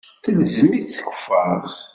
[0.23, 1.75] Telzem-it tkeffart.